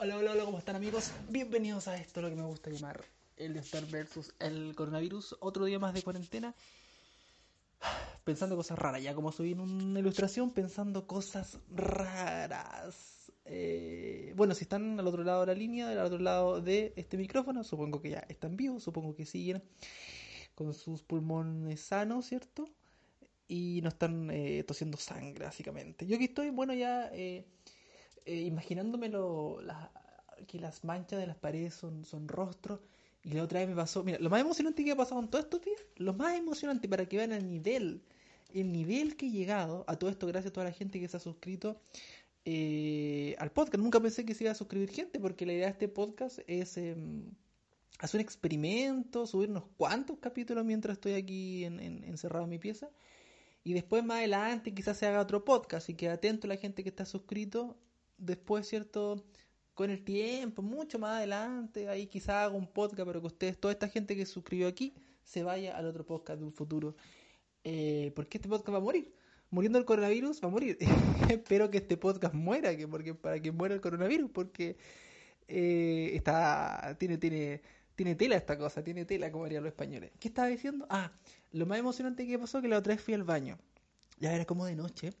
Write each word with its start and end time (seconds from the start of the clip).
Hola, 0.00 0.16
hola, 0.16 0.30
hola, 0.30 0.44
¿cómo 0.44 0.58
están 0.58 0.76
amigos? 0.76 1.10
Bienvenidos 1.28 1.88
a 1.88 1.96
esto, 1.96 2.22
lo 2.22 2.28
que 2.28 2.36
me 2.36 2.44
gusta 2.44 2.70
llamar 2.70 3.04
el 3.36 3.56
Star 3.56 3.84
versus 3.86 4.32
el 4.38 4.72
coronavirus. 4.76 5.36
Otro 5.40 5.64
día 5.64 5.80
más 5.80 5.92
de 5.92 6.02
cuarentena. 6.02 6.54
Pensando 8.22 8.54
cosas 8.54 8.78
raras, 8.78 9.02
ya 9.02 9.12
como 9.12 9.32
subí 9.32 9.50
en 9.50 9.60
una 9.60 9.98
ilustración, 9.98 10.52
pensando 10.52 11.08
cosas 11.08 11.58
raras. 11.74 13.32
Eh, 13.44 14.32
bueno, 14.36 14.54
si 14.54 14.62
están 14.62 15.00
al 15.00 15.06
otro 15.08 15.24
lado 15.24 15.40
de 15.40 15.46
la 15.48 15.54
línea, 15.54 15.88
al 15.88 15.98
otro 15.98 16.20
lado 16.20 16.60
de 16.60 16.92
este 16.94 17.16
micrófono, 17.16 17.64
supongo 17.64 18.00
que 18.00 18.10
ya 18.10 18.24
están 18.28 18.56
vivos, 18.56 18.84
supongo 18.84 19.16
que 19.16 19.26
siguen 19.26 19.64
con 20.54 20.74
sus 20.74 21.02
pulmones 21.02 21.80
sanos, 21.80 22.26
¿cierto? 22.26 22.68
Y 23.48 23.80
no 23.82 23.88
están 23.88 24.30
eh, 24.30 24.62
tosiendo 24.62 24.96
sangre, 24.96 25.44
básicamente. 25.44 26.06
Yo 26.06 26.14
aquí 26.14 26.26
estoy, 26.26 26.50
bueno, 26.50 26.72
ya... 26.72 27.10
Eh, 27.12 27.44
eh, 28.28 28.42
imaginándome 28.42 29.10
que 30.46 30.60
las 30.60 30.84
manchas 30.84 31.18
de 31.18 31.26
las 31.26 31.36
paredes 31.36 31.72
son, 31.74 32.04
son 32.04 32.28
rostros. 32.28 32.80
Y 33.24 33.32
la 33.32 33.42
otra 33.42 33.60
vez 33.60 33.68
me 33.68 33.74
pasó, 33.74 34.04
mira, 34.04 34.18
lo 34.18 34.28
más 34.28 34.40
emocionante 34.40 34.84
que 34.84 34.92
ha 34.92 34.96
pasado 34.96 35.20
en 35.20 35.28
todos 35.28 35.44
estos 35.46 35.62
días, 35.62 35.80
lo 35.96 36.12
más 36.12 36.36
emocionante 36.36 36.88
para 36.88 37.06
que 37.06 37.16
vean 37.16 37.32
el 37.32 37.48
nivel, 37.48 38.02
el 38.52 38.70
nivel 38.70 39.16
que 39.16 39.26
he 39.26 39.30
llegado 39.30 39.84
a 39.88 39.96
todo 39.96 40.10
esto, 40.10 40.26
gracias 40.26 40.50
a 40.50 40.52
toda 40.52 40.66
la 40.66 40.72
gente 40.72 41.00
que 41.00 41.08
se 41.08 41.16
ha 41.16 41.20
suscrito 41.20 41.80
eh, 42.44 43.34
al 43.38 43.50
podcast. 43.50 43.82
Nunca 43.82 43.98
pensé 43.98 44.26
que 44.26 44.34
se 44.34 44.44
iba 44.44 44.52
a 44.52 44.54
suscribir 44.54 44.90
gente, 44.90 45.18
porque 45.18 45.46
la 45.46 45.54
idea 45.54 45.66
de 45.66 45.72
este 45.72 45.88
podcast 45.88 46.40
es 46.46 46.76
em, 46.76 47.30
hacer 47.98 48.18
un 48.18 48.22
experimento, 48.22 49.26
subir 49.26 49.48
unos 49.48 49.64
cuantos 49.78 50.18
capítulos 50.18 50.66
mientras 50.66 50.98
estoy 50.98 51.14
aquí 51.14 51.64
en, 51.64 51.80
encerrado 52.04 52.44
en 52.44 52.50
mi 52.50 52.58
pieza. 52.58 52.90
Y 53.64 53.72
después 53.72 54.04
más 54.04 54.18
adelante 54.18 54.74
quizás 54.74 54.98
se 54.98 55.06
haga 55.06 55.20
otro 55.20 55.44
podcast, 55.44 55.84
así 55.84 55.94
que 55.94 56.10
atento 56.10 56.46
a 56.46 56.48
la 56.48 56.56
gente 56.56 56.82
que 56.82 56.90
está 56.90 57.06
suscrito 57.06 57.78
después, 58.18 58.68
¿cierto? 58.68 59.24
Con 59.74 59.90
el 59.90 60.04
tiempo, 60.04 60.60
mucho 60.62 60.98
más 60.98 61.18
adelante, 61.18 61.88
ahí 61.88 62.06
quizás 62.06 62.30
haga 62.30 62.54
un 62.54 62.66
podcast, 62.66 63.06
pero 63.06 63.20
que 63.20 63.28
ustedes, 63.28 63.58
toda 63.58 63.72
esta 63.72 63.88
gente 63.88 64.16
que 64.16 64.26
suscribió 64.26 64.68
aquí, 64.68 64.94
se 65.22 65.42
vaya 65.42 65.76
al 65.76 65.86
otro 65.86 66.04
podcast 66.04 66.40
de 66.40 66.44
un 66.44 66.52
futuro. 66.52 66.96
Eh, 67.64 68.12
porque 68.14 68.38
este 68.38 68.48
podcast 68.48 68.74
va 68.74 68.78
a 68.78 68.82
morir. 68.82 69.14
Muriendo 69.50 69.78
el 69.78 69.84
coronavirus, 69.84 70.42
va 70.42 70.48
a 70.48 70.50
morir. 70.50 70.78
Espero 71.30 71.70
que 71.70 71.78
este 71.78 71.96
podcast 71.96 72.34
muera, 72.34 72.76
que 72.76 72.86
porque 72.88 73.14
para 73.14 73.40
que 73.40 73.52
muera 73.52 73.74
el 73.74 73.80
coronavirus, 73.80 74.30
porque 74.30 74.76
eh, 75.46 76.10
está, 76.14 76.96
tiene, 76.98 77.18
tiene, 77.18 77.62
tiene 77.94 78.14
tela 78.14 78.36
esta 78.36 78.58
cosa, 78.58 78.82
tiene 78.82 79.04
tela, 79.04 79.32
como 79.32 79.44
dirían 79.44 79.62
los 79.62 79.72
españoles. 79.72 80.12
¿Qué 80.18 80.28
estaba 80.28 80.48
diciendo? 80.48 80.86
Ah, 80.90 81.12
lo 81.52 81.66
más 81.66 81.78
emocionante 81.78 82.26
que 82.26 82.38
pasó 82.38 82.60
que 82.60 82.68
la 82.68 82.78
otra 82.78 82.94
vez 82.94 83.02
fui 83.02 83.14
al 83.14 83.24
baño. 83.24 83.58
Ya 84.18 84.34
era 84.34 84.44
como 84.44 84.66
de 84.66 84.76
noche. 84.76 85.12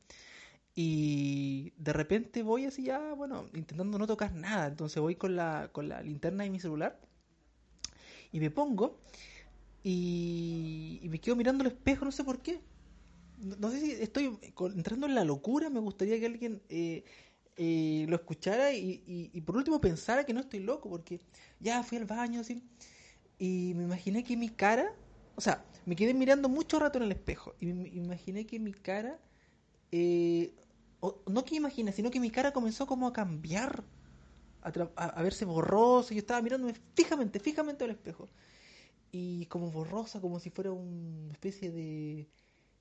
Y 0.80 1.72
de 1.76 1.92
repente 1.92 2.44
voy 2.44 2.64
así 2.66 2.84
ya, 2.84 3.12
bueno, 3.14 3.46
intentando 3.52 3.98
no 3.98 4.06
tocar 4.06 4.32
nada. 4.32 4.68
Entonces 4.68 5.02
voy 5.02 5.16
con 5.16 5.34
la, 5.34 5.70
con 5.72 5.88
la 5.88 6.00
linterna 6.02 6.44
de 6.44 6.50
mi 6.50 6.60
celular 6.60 7.00
y 8.30 8.38
me 8.38 8.48
pongo 8.52 9.00
y, 9.82 11.00
me 11.10 11.18
quedo 11.18 11.34
mirando 11.34 11.64
el 11.64 11.72
espejo, 11.72 12.04
no 12.04 12.12
sé 12.12 12.22
por 12.22 12.38
qué. 12.42 12.60
No, 13.38 13.72
sé 13.72 13.80
si 13.80 13.90
estoy 13.90 14.38
entrando 14.76 15.08
en 15.08 15.16
la 15.16 15.24
locura, 15.24 15.68
me 15.68 15.80
gustaría 15.80 16.20
que 16.20 16.26
alguien 16.26 16.62
eh, 16.68 17.02
eh, 17.56 18.06
lo 18.08 18.14
escuchara 18.14 18.72
y, 18.72 19.02
y, 19.04 19.40
por 19.40 19.56
último 19.56 19.80
pensara 19.80 20.22
que 20.22 20.32
no 20.32 20.38
estoy 20.38 20.60
loco, 20.60 20.88
porque 20.88 21.18
ya 21.58 21.82
fui 21.82 21.98
al 21.98 22.04
baño 22.04 22.42
así 22.42 22.62
y 23.36 23.72
me 23.74 23.82
imaginé 23.82 24.22
que 24.22 24.36
mi 24.36 24.48
cara, 24.48 24.94
o 25.34 25.40
sea, 25.40 25.64
me 25.86 25.96
quedé 25.96 26.14
mirando 26.14 26.48
mucho 26.48 26.78
rato 26.78 26.98
en 26.98 27.04
el 27.06 27.10
espejo 27.10 27.56
y 27.58 27.66
me 27.66 27.88
imaginé 27.88 28.46
que 28.46 28.60
mi 28.60 28.72
cara 28.72 29.18
eh, 29.90 30.52
no 31.26 31.44
que 31.44 31.56
imagine, 31.56 31.92
sino 31.92 32.10
que 32.10 32.20
mi 32.20 32.30
cara 32.30 32.52
comenzó 32.52 32.86
como 32.86 33.06
a 33.06 33.12
cambiar, 33.12 33.84
a, 34.62 35.22
verse 35.22 35.44
borrosa. 35.44 36.14
Yo 36.14 36.20
estaba 36.20 36.42
mirándome 36.42 36.74
fijamente, 36.94 37.38
fijamente 37.40 37.84
al 37.84 37.90
espejo. 37.90 38.28
Y 39.12 39.46
como 39.46 39.70
borrosa, 39.70 40.20
como 40.20 40.40
si 40.40 40.50
fuera 40.50 40.72
una 40.72 41.32
especie 41.32 41.70
de, 41.70 42.28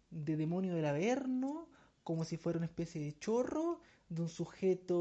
de 0.10 0.36
demonio 0.36 0.76
del 0.76 0.86
averno, 0.86 1.70
como 2.04 2.26
si 2.26 2.38
fuera 2.38 2.58
una 2.58 2.66
especie 2.66 3.02
de 3.02 3.18
chorro, 3.20 3.82
de 4.10 4.22
un 4.22 4.30
sujeto 4.30 4.96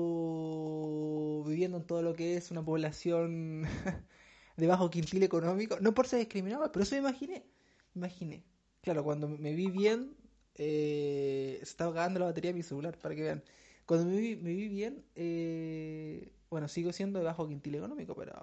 viviendo 1.47 1.79
en 1.79 1.85
todo 1.85 2.03
lo 2.03 2.15
que 2.15 2.37
es 2.37 2.51
una 2.51 2.65
población 2.65 3.63
de 4.57 4.67
bajo 4.67 4.91
quintil 4.91 5.23
económico. 5.23 5.79
No 5.81 5.95
por 5.95 6.07
ser 6.07 6.19
discriminado, 6.21 6.71
pero 6.73 6.83
eso 6.83 6.95
me 6.97 7.01
imaginé. 7.01 7.47
Imaginé. 7.95 8.45
Claro, 8.83 9.05
cuando 9.05 9.29
me 9.29 9.53
vi 9.53 9.71
bien, 9.71 10.17
eh, 10.57 11.57
se 11.59 11.65
estaba 11.65 11.91
acabando 11.93 12.21
la 12.21 12.27
batería 12.27 12.51
de 12.51 12.55
mi 12.55 12.63
celular, 12.63 12.99
para 12.99 13.15
que 13.15 13.23
vean. 13.23 13.45
Cuando 13.87 14.07
me 14.07 14.17
vi, 14.17 14.37
me 14.37 14.51
vi 14.55 14.69
bien, 14.69 15.05
eh, 15.15 16.33
bueno, 16.51 16.69
sigo 16.69 16.93
siendo 16.93 17.19
de 17.19 17.25
bajo 17.25 17.49
quintil 17.49 17.77
económico, 17.77 18.15
pero, 18.15 18.35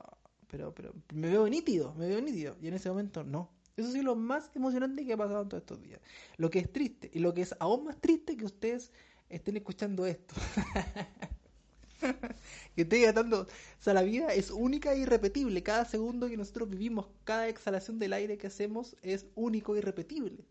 pero, 0.47 0.73
pero 0.73 0.93
me 1.13 1.29
veo 1.29 1.47
nítido, 1.49 1.93
me 1.95 2.07
veo 2.07 2.21
nítido. 2.21 2.55
Y 2.61 2.67
en 2.67 2.75
ese 2.75 2.89
momento 2.89 3.23
no. 3.23 3.51
Eso 3.75 3.91
sí, 3.91 4.01
lo 4.01 4.15
más 4.15 4.51
emocionante 4.55 5.05
que 5.05 5.13
ha 5.13 5.17
pasado 5.17 5.41
en 5.41 5.49
todos 5.49 5.63
estos 5.63 5.81
días. 5.81 5.99
Lo 6.37 6.49
que 6.49 6.59
es 6.59 6.71
triste, 6.71 7.09
y 7.13 7.19
lo 7.19 7.33
que 7.33 7.41
es 7.41 7.55
aún 7.59 7.85
más 7.85 7.99
triste 7.99 8.37
que 8.37 8.45
ustedes 8.45 8.91
estén 9.29 9.57
escuchando 9.57 10.05
esto. 10.05 10.35
que 12.75 12.81
esté 12.83 13.01
gastando. 13.01 13.41
O 13.41 13.47
sea, 13.83 13.93
la 13.93 14.03
vida 14.03 14.33
es 14.33 14.51
única 14.51 14.93
e 14.93 14.99
irrepetible. 14.99 15.63
Cada 15.63 15.85
segundo 15.85 16.29
que 16.29 16.37
nosotros 16.37 16.69
vivimos, 16.69 17.07
cada 17.23 17.47
exhalación 17.47 17.99
del 17.99 18.13
aire 18.13 18.37
que 18.37 18.47
hacemos 18.47 18.95
es 19.01 19.25
único 19.35 19.75
e 19.75 19.79
irrepetible. 19.79 20.45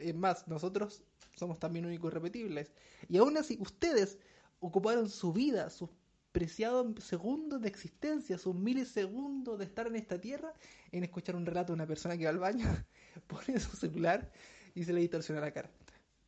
Es 0.00 0.14
más, 0.14 0.48
nosotros 0.48 1.02
somos 1.36 1.58
también 1.58 1.86
únicos 1.86 2.10
y 2.10 2.14
repetibles. 2.14 2.72
Y 3.08 3.18
aún 3.18 3.36
así, 3.36 3.56
ustedes 3.60 4.18
ocuparon 4.60 5.08
su 5.08 5.32
vida, 5.32 5.70
sus 5.70 5.90
preciados 6.32 7.02
segundos 7.02 7.60
de 7.60 7.68
existencia, 7.68 8.38
sus 8.38 8.54
milisegundos 8.54 9.58
de 9.58 9.64
estar 9.64 9.86
en 9.86 9.96
esta 9.96 10.20
tierra, 10.20 10.52
en 10.92 11.02
escuchar 11.04 11.36
un 11.36 11.46
relato 11.46 11.72
de 11.72 11.74
una 11.74 11.86
persona 11.86 12.16
que 12.16 12.24
va 12.24 12.30
al 12.30 12.38
baño, 12.38 12.66
pone 13.26 13.58
su 13.58 13.76
celular 13.76 14.30
y 14.74 14.84
se 14.84 14.92
le 14.92 15.00
distorsiona 15.00 15.40
la 15.40 15.52
cara. 15.52 15.70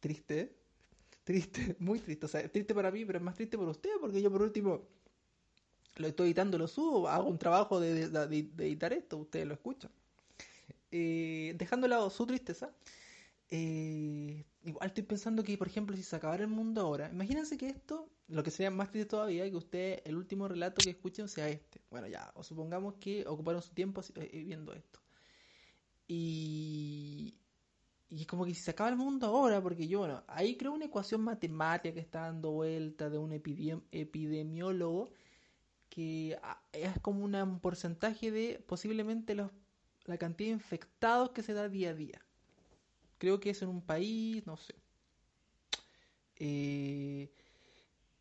Triste, 0.01 0.41
¿eh? 0.41 0.53
Triste, 1.25 1.77
muy 1.79 2.01
triste. 2.01 2.27
O 2.27 2.29
sea, 2.29 2.49
triste 2.51 2.75
para 2.75 2.91
mí, 2.91 3.05
pero 3.05 3.19
es 3.19 3.25
más 3.25 3.37
triste 3.37 3.57
por 3.57 3.69
ustedes, 3.69 3.97
porque 4.01 4.21
yo 4.21 4.31
por 4.31 4.43
último 4.43 4.83
lo 5.97 6.09
estoy 6.09 6.29
editando, 6.29 6.59
lo 6.59 6.67
subo, 6.67 7.09
hago 7.09 7.29
un 7.29 7.39
trabajo 7.39 7.79
de, 7.79 8.05
editar 8.59 8.93
esto, 8.93 9.19
ustedes 9.19 9.47
lo 9.47 9.55
escuchan. 9.55 9.91
Eh, 10.91 11.55
dejando 11.57 11.85
de 11.85 11.91
lado 11.91 12.11
su 12.11 12.27
tristeza, 12.27 12.71
eh, 13.55 14.47
igual 14.65 14.89
estoy 14.89 15.05
pensando 15.05 15.45
que, 15.45 15.59
por 15.59 15.67
ejemplo, 15.67 15.95
si 15.95 16.03
se 16.03 16.17
acabara 16.17 16.43
el 16.43 16.49
mundo 16.49 16.81
ahora, 16.81 17.11
imagínense 17.13 17.59
que 17.59 17.69
esto, 17.69 18.09
lo 18.29 18.43
que 18.43 18.51
sería 18.51 18.71
más 18.71 18.91
triste 18.91 19.11
todavía, 19.11 19.49
que 19.51 19.57
usted, 19.57 20.01
el 20.07 20.17
último 20.17 20.49
relato 20.49 20.83
que 20.83 20.89
escuchen 20.89 21.29
sea 21.29 21.51
este. 21.51 21.83
Bueno, 21.91 22.07
ya, 22.09 22.33
o 22.35 22.43
supongamos 22.43 22.95
que 22.95 23.27
ocuparon 23.27 23.61
su 23.61 23.75
tiempo 23.75 24.01
eh, 24.15 24.45
viendo 24.47 24.73
esto. 24.73 25.01
Y, 26.09 27.35
es 28.09 28.27
como 28.27 28.47
que 28.47 28.55
si 28.55 28.63
se 28.63 28.71
acaba 28.71 28.89
el 28.89 28.97
mundo 28.97 29.27
ahora, 29.27 29.63
porque 29.63 29.87
yo, 29.87 29.99
bueno, 29.99 30.25
ahí 30.29 30.57
creo 30.57 30.73
una 30.73 30.87
ecuación 30.87 31.21
matemática 31.21 31.93
que 31.93 32.01
está 32.01 32.23
dando 32.23 32.53
vuelta 32.53 33.11
de 33.11 33.19
un 33.19 33.33
epidemiólogo 33.33 35.11
que 35.91 36.39
ah, 36.43 36.63
es 36.73 36.99
como 37.01 37.25
un 37.25 37.61
porcentaje 37.61 38.31
de 38.31 38.65
posiblemente 38.67 39.35
la 39.35 40.19
cantidad 40.19 40.49
de 40.49 40.55
infectados 40.55 41.31
que 41.33 41.43
se 41.43 41.53
da 41.53 41.69
día 41.69 41.91
a 41.91 41.95
día. 41.95 42.23
Creo 43.23 43.39
que 43.39 43.51
es 43.51 43.63
en 43.63 43.69
un 43.69 43.81
país, 43.81 44.45
no 44.49 44.57
sé. 44.57 44.75
Eh, 46.35 47.31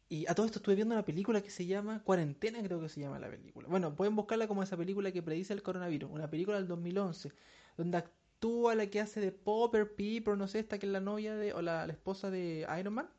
y 0.09 0.28
a 0.28 0.35
todo 0.35 0.45
esto 0.45 0.59
estuve 0.59 0.75
viendo 0.75 0.94
una 0.94 1.03
película 1.03 1.41
que 1.41 1.50
se 1.50 1.66
llama 1.66 2.03
Cuarentena, 2.03 2.62
creo 2.62 2.79
que 2.79 2.88
se 2.88 3.00
llama 3.00 3.17
la 3.17 3.28
película. 3.28 3.67
Bueno, 3.67 3.95
pueden 3.95 4.16
buscarla 4.16 4.47
como 4.47 4.62
esa 4.62 4.78
película 4.78 5.12
que 5.12 5.23
predice 5.23 5.53
el 5.53 5.63
coronavirus, 5.63 6.12
una 6.12 6.29
película 6.29 6.57
del 6.57 6.67
2011, 6.67 7.31
donde 7.78 7.97
actúa 7.97 8.75
la 8.75 8.91
que 8.91 9.01
hace 9.01 9.22
de 9.22 9.31
Popper, 9.31 9.95
Piper, 9.95 10.38
no 10.38 10.47
sé, 10.47 10.59
esta 10.59 10.78
que 10.78 10.85
es 10.85 10.91
la 10.91 11.00
novia 11.00 11.33
de, 11.35 11.51
o 11.53 11.63
la, 11.63 11.85
esposa 11.85 12.29
de 12.29 12.68
Iron 12.79 12.94
Man. 12.94 13.09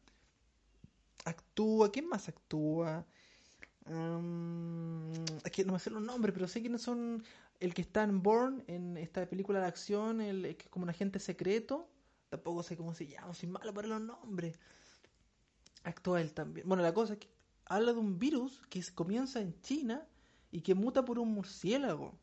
Actúa, 1.24 1.90
¿quién 1.90 2.06
más 2.06 2.28
actúa? 2.28 3.04
Um, 3.86 5.10
es 5.44 5.50
que 5.50 5.64
no 5.64 5.72
me 5.72 5.80
sé 5.80 5.90
los 5.90 6.02
nombres, 6.02 6.32
pero 6.32 6.46
sé 6.46 6.60
quiénes 6.60 6.82
son 6.82 7.24
el 7.62 7.74
que 7.74 7.82
está 7.82 8.02
en 8.02 8.22
Born, 8.24 8.64
en 8.66 8.96
esta 8.96 9.24
película 9.26 9.60
de 9.60 9.66
acción, 9.66 10.20
el 10.20 10.42
que 10.56 10.64
es 10.64 10.68
como 10.68 10.82
un 10.82 10.90
agente 10.90 11.20
secreto. 11.20 11.88
Tampoco 12.28 12.64
sé 12.64 12.76
cómo 12.76 12.92
se 12.92 13.06
llama, 13.06 13.32
soy 13.34 13.48
malo 13.48 13.72
para 13.72 13.86
los 13.86 14.00
nombres. 14.00 14.58
Actúa 15.84 16.20
él 16.20 16.32
también. 16.32 16.66
Bueno, 16.66 16.82
la 16.82 16.92
cosa 16.92 17.12
es 17.12 17.20
que 17.20 17.28
habla 17.66 17.92
de 17.92 18.00
un 18.00 18.18
virus 18.18 18.60
que 18.68 18.82
comienza 18.94 19.40
en 19.40 19.60
China 19.60 20.04
y 20.50 20.62
que 20.62 20.74
muta 20.74 21.04
por 21.04 21.20
un 21.20 21.32
murciélago. 21.34 22.18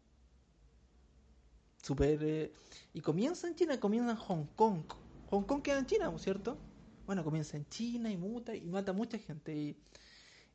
Super. 1.81 2.19
Eh, 2.21 2.53
y 2.93 2.99
comienza 2.99 3.47
en 3.47 3.55
China, 3.55 3.79
comienza 3.79 4.11
en 4.11 4.17
Hong 4.17 4.45
Kong. 4.57 4.83
Hong 5.29 5.43
Kong 5.43 5.61
queda 5.61 5.79
en 5.79 5.85
China, 5.85 6.13
¿cierto? 6.17 6.57
Bueno, 7.05 7.23
comienza 7.23 7.55
en 7.55 7.65
China 7.69 8.11
y 8.11 8.17
muta 8.17 8.53
y 8.53 8.65
mata 8.65 8.91
a 8.91 8.93
mucha 8.93 9.17
gente. 9.17 9.55
Y 9.55 9.77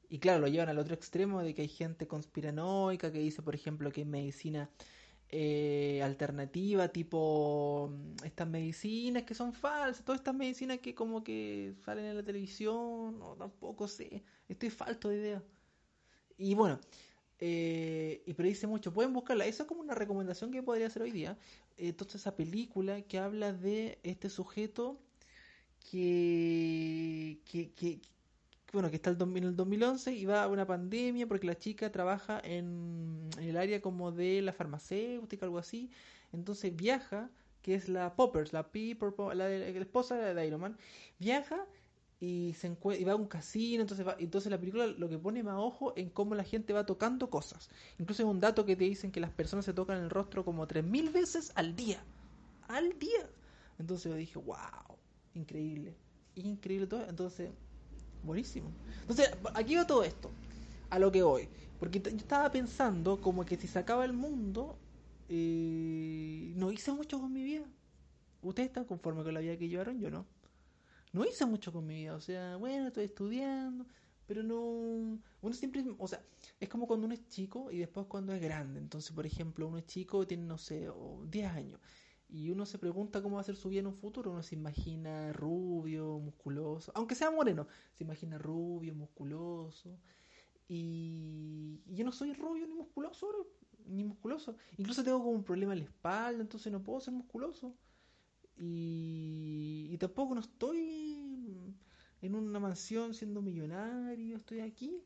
y 0.09 0.19
claro, 0.19 0.41
lo 0.41 0.49
llevan 0.49 0.69
al 0.69 0.79
otro 0.79 0.95
extremo 0.95 1.43
de 1.43 1.55
que 1.55 1.63
hay 1.63 1.69
gente 1.69 2.07
conspiranoica 2.07 3.13
que 3.13 3.19
dice, 3.19 3.43
por 3.43 3.55
ejemplo, 3.55 3.91
que 3.93 4.03
hay 4.03 4.07
medicina 4.07 4.71
eh, 5.31 6.01
alternativa, 6.03 6.89
tipo 6.89 7.91
mm, 7.93 8.25
estas 8.25 8.49
medicinas 8.49 9.25
que 9.25 9.35
son 9.35 9.53
falsas, 9.53 10.05
todas 10.05 10.21
estas 10.21 10.35
medicinas 10.35 10.79
que 10.79 10.95
como 10.95 11.25
que 11.25 11.75
salen 11.85 12.07
en 12.07 12.17
la 12.17 12.23
televisión, 12.23 13.19
no, 13.19 13.37
tampoco 13.37 13.89
sé, 13.89 14.23
estoy 14.49 14.71
falto 14.71 15.09
de 15.09 15.17
idea. 15.17 15.43
Y 16.39 16.55
bueno, 16.55 16.81
eh, 17.39 18.23
y 18.27 18.35
predice 18.35 18.67
mucho. 18.67 18.93
Pueden 18.93 19.13
buscarla. 19.13 19.47
Eso 19.47 19.63
es 19.65 19.69
como 19.69 19.81
una 19.81 19.95
recomendación 19.95 20.51
que 20.53 20.63
podría 20.63 20.87
hacer 20.87 21.03
hoy 21.03 21.11
día. 21.11 21.39
Entonces, 21.77 22.23
esa 22.23 22.37
película 22.37 23.03
que 23.03 23.19
habla 23.19 23.53
de 23.53 23.99
este 24.03 24.31
sujeto 24.31 24.99
que, 25.91 27.41
que, 27.45 28.01
bueno, 28.75 28.91
que 28.91 28.97
está 28.97 29.11
en 29.11 29.37
el 29.45 29.57
2011 29.57 30.13
y 30.13 30.25
va 30.25 30.43
a 30.43 30.49
una 30.49 30.67
pandemia 30.67 31.27
porque 31.27 31.47
la 31.47 31.57
chica 31.57 31.91
trabaja 31.93 32.41
en, 32.45 33.31
el 33.39 33.57
área 33.57 33.81
como 33.81 34.11
de 34.13 34.43
la 34.43 34.53
farmacéutica, 34.53 35.47
algo 35.47 35.59
así. 35.59 35.91
Entonces 36.33 36.75
viaja, 36.75 37.31
que 37.63 37.75
es 37.77 37.89
la 37.89 38.15
Poppers, 38.17 38.53
la 38.53 38.69
la, 38.73 39.49
la, 39.49 39.49
esposa 39.49 40.17
de 40.17 40.47
Iron 40.47 40.61
Man, 40.61 40.77
viaja 41.21 41.65
y 42.21 42.55
se 42.55 42.77
y 42.99 43.05
va 43.05 43.13
a 43.13 43.17
un 43.17 43.27
casino, 43.27 43.83
entonces 43.83 44.07
entonces 44.19 44.51
la 44.51 44.59
película 44.59 44.87
lo 44.87 45.09
que 45.09 45.19
pone 45.19 45.43
más 45.43 45.57
ojo 45.59 45.93
en 45.97 46.11
cómo 46.11 46.35
la 46.35 46.45
gente 46.45 46.73
va 46.73 46.85
tocando 46.85 47.31
cosas. 47.31 47.71
Incluso 47.99 48.23
hay 48.23 48.29
un 48.29 48.41
dato 48.41 48.67
que 48.67 48.77
te 48.77 48.85
dicen 48.85 49.13
que 49.13 49.21
las 49.21 49.31
personas 49.31 49.65
se 49.65 49.73
tocan 49.73 50.03
el 50.03 50.11
rostro 50.11 50.45
como 50.45 50.67
3000 50.67 51.11
veces 51.11 51.53
al 51.55 51.77
día. 51.77 52.03
Al 52.69 52.99
día. 52.99 53.29
Entonces 53.79 54.11
yo 54.11 54.17
dije, 54.17 54.39
"Wow, 54.39 54.99
increíble." 55.35 55.95
Increíble 56.37 56.89
todo. 56.89 57.07
Entonces, 57.09 57.51
buenísimo. 58.25 58.71
Entonces, 59.03 59.31
aquí 59.55 59.77
va 59.77 59.87
todo 59.87 60.03
esto. 60.03 60.31
A 60.91 60.99
lo 60.99 61.11
que 61.13 61.23
voy. 61.23 61.49
Porque 61.79 62.01
yo 62.01 62.11
estaba 62.11 62.51
pensando 62.51 63.21
como 63.21 63.45
que 63.45 63.57
si 63.57 63.67
se 63.67 63.85
el 64.05 64.13
mundo, 64.13 64.79
eh, 65.29 66.53
no 66.57 66.73
hice 66.73 66.93
mucho 66.93 67.21
con 67.21 67.33
mi 67.33 67.43
vida. 67.43 67.65
¿Ustedes 68.43 68.69
están 68.69 68.85
conformes 68.85 69.25
con 69.25 69.35
la 69.35 69.41
vida 69.41 69.57
que 69.57 69.69
llevaron? 69.69 69.99
Yo 70.01 70.11
no 70.11 70.27
no 71.15 71.25
hice 71.25 71.47
mucho 71.47 71.73
con 71.73 71.87
mi 71.87 71.95
vida. 71.95 72.15
O 72.17 72.21
sea, 72.21 72.57
bueno, 72.57 72.89
estoy 72.89 73.05
estudiando, 73.05 73.87
pero 74.27 74.43
no. 74.43 75.19
Uno 75.41 75.55
siempre. 75.55 75.85
O 75.99 76.09
sea, 76.09 76.21
es 76.61 76.69
como 76.69 76.87
cuando 76.87 77.07
uno 77.07 77.15
es 77.15 77.27
chico 77.29 77.71
y 77.71 77.79
después 77.79 78.07
cuando 78.07 78.35
es 78.35 78.43
grande. 78.43 78.81
Entonces, 78.81 79.13
por 79.13 79.25
ejemplo, 79.25 79.69
uno 79.69 79.79
es 79.79 79.87
chico 79.87 80.23
y 80.23 80.27
tiene, 80.27 80.45
no 80.45 80.59
sé, 80.59 80.91
10 81.31 81.47
años. 81.51 81.81
Y 82.29 82.51
uno 82.51 82.67
se 82.67 82.79
pregunta 82.79 83.23
cómo 83.23 83.37
va 83.37 83.43
a 83.43 83.45
ser 83.45 83.57
su 83.57 83.69
vida 83.69 83.81
en 83.81 83.87
un 83.87 83.95
futuro. 83.95 84.31
Uno 84.31 84.43
se 84.43 84.55
imagina 84.55 85.33
rubio, 85.33 86.19
musculoso. 86.19 86.91
Aunque 86.95 87.15
sea 87.15 87.31
moreno, 87.31 87.67
se 87.93 88.05
imagina 88.05 88.39
rubio, 88.39 88.95
musculoso. 88.95 89.99
Y, 90.69 91.83
yo 91.87 92.05
no 92.05 92.13
soy 92.13 92.33
rubio 92.33 92.67
ni 92.67 92.75
musculoso 92.75 93.29
ni 93.87 94.03
musculoso. 94.03 94.57
Incluso 94.79 95.05
tengo 95.05 95.19
como 95.19 95.33
un 95.33 95.45
problema 95.45 95.75
en 95.75 95.81
la 95.81 95.85
espalda, 95.85 96.41
entonces 96.41 96.73
no 96.73 96.83
puedo 96.83 97.01
ser 97.01 97.13
musculoso. 97.13 97.75
Y, 98.57 99.97
tampoco 99.99 100.35
no 100.35 100.41
estoy 100.41 101.75
en 102.23 102.35
una 102.35 102.59
mansión 102.59 103.15
siendo 103.15 103.43
millonario, 103.43 104.39
estoy 104.39 104.61
aquí, 104.61 105.03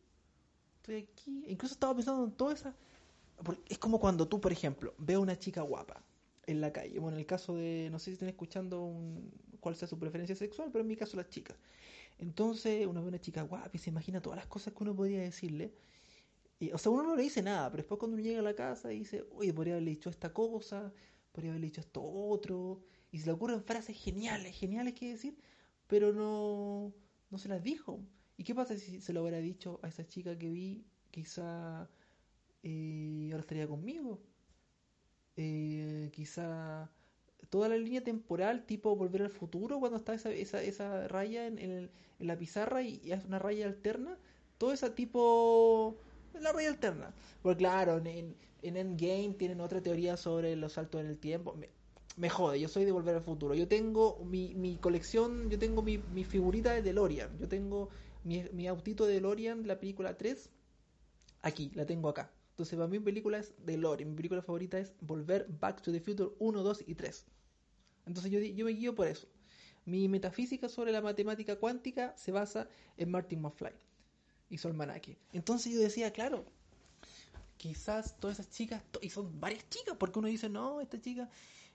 estoy 0.76 0.96
aquí. 0.96 1.44
Incluso 1.48 1.74
estaba 1.74 1.94
pensando 1.94 2.24
en 2.24 2.32
toda 2.32 2.54
esa... 2.54 2.74
es 3.68 3.78
como 3.78 3.98
cuando 3.98 4.28
tú, 4.28 4.40
por 4.40 4.52
ejemplo, 4.52 4.94
ves 4.98 5.16
a 5.16 5.20
una 5.20 5.38
chica 5.38 5.62
guapa 5.62 6.02
en 6.48 6.60
la 6.60 6.72
calle. 6.72 6.98
Bueno, 6.98 7.16
en 7.16 7.20
el 7.20 7.26
caso 7.26 7.56
de, 7.56 7.88
no 7.92 7.98
sé 7.98 8.06
si 8.06 8.12
están 8.12 8.28
escuchando 8.30 8.82
un, 8.82 9.30
cuál 9.60 9.76
sea 9.76 9.86
su 9.86 9.98
preferencia 9.98 10.34
sexual, 10.34 10.70
pero 10.72 10.82
en 10.82 10.88
mi 10.88 10.96
caso 10.96 11.16
las 11.16 11.28
chicas. 11.28 11.56
Entonces 12.18 12.86
uno 12.86 13.02
ve 13.02 13.08
una 13.08 13.20
chica 13.20 13.42
guapa 13.42 13.70
y 13.72 13.78
se 13.78 13.90
imagina 13.90 14.20
todas 14.22 14.38
las 14.38 14.46
cosas 14.46 14.74
que 14.74 14.82
uno 14.82 14.96
podría 14.96 15.20
decirle. 15.20 15.74
Y, 16.60 16.72
o 16.72 16.78
sea, 16.78 16.90
uno 16.92 17.04
no 17.04 17.16
le 17.16 17.22
dice 17.22 17.42
nada, 17.42 17.70
pero 17.70 17.82
después 17.82 17.98
cuando 17.98 18.16
uno 18.16 18.24
llega 18.24 18.40
a 18.40 18.42
la 18.42 18.54
casa 18.54 18.92
y 18.92 19.00
dice, 19.00 19.26
oye, 19.32 19.52
podría 19.54 19.74
haberle 19.74 19.90
dicho 19.92 20.10
esta 20.10 20.32
cosa, 20.32 20.92
podría 21.32 21.52
haberle 21.52 21.66
dicho 21.68 21.80
esto 21.80 22.02
otro, 22.02 22.82
y 23.12 23.18
se 23.18 23.26
le 23.26 23.32
ocurren 23.32 23.62
frases 23.62 23.96
geniales, 23.96 24.56
geniales 24.56 24.94
que 24.94 25.10
decir, 25.10 25.38
pero 25.86 26.12
no, 26.12 26.94
no 27.30 27.38
se 27.38 27.48
las 27.48 27.62
dijo. 27.62 28.00
¿Y 28.36 28.44
qué 28.44 28.54
pasa 28.54 28.76
si 28.78 29.00
se 29.00 29.12
lo 29.12 29.22
hubiera 29.22 29.38
dicho 29.38 29.80
a 29.82 29.88
esa 29.88 30.06
chica 30.06 30.36
que 30.38 30.50
vi, 30.50 30.84
quizá 31.10 31.88
eh, 32.62 33.28
ahora 33.32 33.40
estaría 33.42 33.68
conmigo? 33.68 34.20
Eh, 35.40 36.10
quizá 36.12 36.90
toda 37.48 37.68
la 37.68 37.76
línea 37.76 38.02
temporal, 38.02 38.66
tipo 38.66 38.96
volver 38.96 39.22
al 39.22 39.30
futuro, 39.30 39.78
cuando 39.78 39.96
está 39.96 40.12
esa, 40.12 40.30
esa, 40.32 40.60
esa 40.62 41.06
raya 41.06 41.46
en, 41.46 41.58
en, 41.58 41.90
la 42.18 42.36
pizarra 42.36 42.82
y, 42.82 43.00
es 43.12 43.24
una 43.24 43.38
raya 43.38 43.66
alterna, 43.66 44.18
todo 44.58 44.72
ese 44.72 44.90
tipo, 44.90 45.96
la 46.40 46.52
raya 46.52 46.70
alterna. 46.70 47.14
Porque 47.40 47.58
claro, 47.58 47.98
en, 48.04 48.34
en 48.62 48.76
Endgame 48.76 49.34
tienen 49.38 49.60
otra 49.60 49.80
teoría 49.80 50.16
sobre 50.16 50.56
los 50.56 50.72
saltos 50.72 51.00
en 51.00 51.06
el 51.06 51.18
tiempo 51.18 51.56
me 52.16 52.28
jode, 52.28 52.58
yo 52.58 52.68
soy 52.68 52.84
de 52.84 52.90
Volver 52.90 53.14
al 53.14 53.22
Futuro. 53.22 53.54
Yo 53.54 53.68
tengo 53.68 54.18
mi, 54.24 54.52
mi 54.54 54.76
colección, 54.76 55.50
yo 55.50 55.58
tengo 55.58 55.82
mi, 55.82 55.98
mi, 55.98 56.24
figurita 56.24 56.72
de 56.72 56.82
DeLorean. 56.82 57.38
Yo 57.38 57.48
tengo 57.48 57.90
mi, 58.24 58.42
mi 58.52 58.66
autito 58.66 59.06
de 59.06 59.14
DeLorean, 59.14 59.68
la 59.68 59.78
película 59.78 60.16
3, 60.16 60.50
aquí, 61.42 61.70
la 61.74 61.86
tengo 61.86 62.08
acá. 62.08 62.32
Entonces, 62.58 62.76
para 62.76 62.88
mi 62.88 62.98
película 62.98 63.38
es 63.38 63.54
DeLorean. 63.64 64.10
Mi 64.10 64.16
película 64.16 64.42
favorita 64.42 64.80
es 64.80 64.92
Volver 65.00 65.46
Back 65.60 65.80
to 65.80 65.92
the 65.92 66.00
Future 66.00 66.30
1, 66.40 66.60
2 66.60 66.84
y 66.88 66.96
3. 66.96 67.24
Entonces, 68.06 68.32
yo, 68.32 68.40
yo 68.40 68.64
me 68.64 68.72
guío 68.72 68.96
por 68.96 69.06
eso. 69.06 69.28
Mi 69.84 70.08
metafísica 70.08 70.68
sobre 70.68 70.90
la 70.90 71.00
matemática 71.00 71.54
cuántica 71.54 72.16
se 72.16 72.32
basa 72.32 72.68
en 72.96 73.12
Martin 73.12 73.42
McFly 73.42 73.70
y 74.50 74.58
su 74.58 74.66
almanaque. 74.66 75.16
Entonces, 75.32 75.72
yo 75.72 75.78
decía, 75.78 76.12
claro, 76.12 76.46
quizás 77.58 78.18
todas 78.18 78.40
esas 78.40 78.50
chicas, 78.50 78.82
y 79.02 79.10
son 79.10 79.38
varias 79.38 79.68
chicas, 79.70 79.94
porque 79.96 80.18
uno 80.18 80.26
dice, 80.26 80.48
no, 80.48 80.80
esta 80.80 81.00
chica 81.00 81.30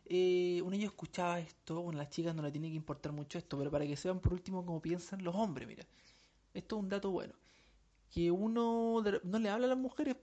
eh, 0.05 0.61
un 0.65 0.71
niño 0.71 0.87
escuchaba 0.87 1.39
esto, 1.39 1.81
bueno, 1.81 1.97
las 1.97 2.09
chicas 2.09 2.35
no 2.35 2.41
le 2.43 2.51
tiene 2.51 2.69
que 2.69 2.75
importar 2.75 3.13
mucho 3.13 3.37
esto, 3.37 3.57
pero 3.57 3.71
para 3.71 3.87
que 3.87 3.95
sepan 3.95 4.19
por 4.19 4.33
último 4.33 4.65
cómo 4.65 4.81
piensan 4.81 5.23
los 5.23 5.33
hombres, 5.33 5.65
mira, 5.65 5.85
esto 6.53 6.75
es 6.75 6.83
un 6.83 6.89
dato 6.89 7.09
bueno, 7.09 7.33
que 8.11 8.31
uno 8.31 9.01
no 9.23 9.39
le 9.39 9.49
habla 9.49 9.67
a 9.67 9.69
las 9.69 9.77
mujeres 9.77 10.17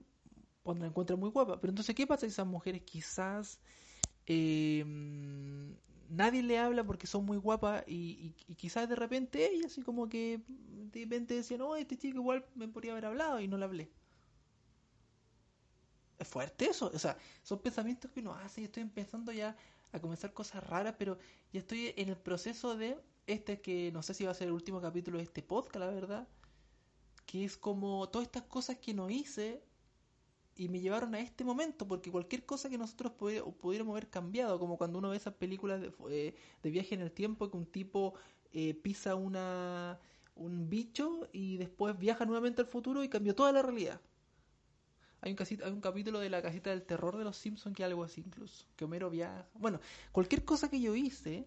cuando 0.62 0.82
la 0.84 0.88
encuentra 0.88 1.16
muy 1.16 1.30
guapa, 1.30 1.60
pero 1.60 1.70
entonces, 1.70 1.94
¿qué 1.94 2.06
pasa 2.06 2.26
si 2.26 2.32
esas 2.32 2.46
mujeres 2.46 2.82
quizás 2.82 3.60
eh, 4.26 4.84
nadie 6.08 6.42
le 6.42 6.58
habla 6.58 6.84
porque 6.84 7.06
son 7.06 7.24
muy 7.24 7.38
guapas 7.38 7.84
y, 7.86 8.34
quizás 8.56 8.88
de 8.88 8.96
repente 8.96 9.52
ella 9.52 9.66
así 9.66 9.82
como 9.82 10.08
que 10.08 10.40
de 10.48 11.00
repente 11.00 11.34
decía, 11.34 11.58
no, 11.58 11.76
este 11.76 11.96
chico 11.96 12.18
igual 12.18 12.44
me 12.54 12.68
podría 12.68 12.92
haber 12.92 13.06
hablado 13.06 13.40
y 13.40 13.48
no 13.48 13.56
le 13.56 13.64
hablé? 13.64 13.90
es 16.20 16.28
fuerte 16.28 16.66
eso. 16.66 16.90
O 16.94 16.98
sea, 16.98 17.16
son 17.42 17.58
pensamientos 17.60 18.10
que 18.10 18.20
uno 18.20 18.34
hace 18.34 18.60
y 18.60 18.64
estoy 18.64 18.82
empezando 18.82 19.32
ya 19.32 19.56
a 19.92 19.98
comenzar 20.00 20.32
cosas 20.32 20.62
raras, 20.64 20.94
pero 20.98 21.18
ya 21.52 21.60
estoy 21.60 21.94
en 21.96 22.10
el 22.10 22.16
proceso 22.16 22.76
de 22.76 22.96
este 23.26 23.60
que 23.60 23.90
no 23.92 24.02
sé 24.02 24.14
si 24.14 24.24
va 24.24 24.30
a 24.30 24.34
ser 24.34 24.48
el 24.48 24.52
último 24.52 24.80
capítulo 24.80 25.18
de 25.18 25.24
este 25.24 25.42
podcast, 25.42 25.76
la 25.76 25.90
verdad, 25.90 26.28
que 27.26 27.44
es 27.44 27.56
como 27.56 28.08
todas 28.08 28.26
estas 28.26 28.44
cosas 28.44 28.76
que 28.78 28.94
no 28.94 29.10
hice 29.10 29.62
y 30.60 30.68
me 30.68 30.78
llevaron 30.78 31.14
a 31.14 31.20
este 31.20 31.42
momento, 31.42 31.88
porque 31.88 32.10
cualquier 32.10 32.44
cosa 32.44 32.68
que 32.68 32.76
nosotros 32.76 33.12
pudiéramos 33.12 33.92
haber 33.92 34.10
cambiado, 34.10 34.58
como 34.58 34.76
cuando 34.76 34.98
uno 34.98 35.08
ve 35.08 35.16
esas 35.16 35.32
películas 35.32 35.80
de, 35.80 35.90
eh, 36.10 36.34
de 36.62 36.70
viaje 36.70 36.94
en 36.94 37.00
el 37.00 37.10
tiempo, 37.10 37.50
que 37.50 37.56
un 37.56 37.64
tipo 37.64 38.12
eh, 38.52 38.74
pisa 38.74 39.14
una 39.14 39.98
un 40.34 40.68
bicho 40.68 41.28
y 41.32 41.56
después 41.56 41.98
viaja 41.98 42.26
nuevamente 42.26 42.60
al 42.60 42.66
futuro 42.66 43.02
y 43.02 43.08
cambió 43.08 43.34
toda 43.34 43.52
la 43.52 43.62
realidad. 43.62 44.02
Hay 45.22 45.30
un, 45.30 45.36
casita, 45.36 45.64
hay 45.64 45.72
un 45.72 45.80
capítulo 45.80 46.18
de 46.20 46.28
la 46.28 46.42
casita 46.42 46.68
del 46.68 46.82
terror 46.82 47.16
de 47.16 47.24
los 47.24 47.38
Simpsons 47.38 47.74
que 47.74 47.82
algo 47.82 48.04
así 48.04 48.20
incluso. 48.20 48.66
Que 48.76 48.84
Homero 48.84 49.08
viaja. 49.08 49.46
Bueno, 49.54 49.80
cualquier 50.12 50.44
cosa 50.44 50.68
que 50.68 50.80
yo 50.80 50.94
hice, 50.94 51.46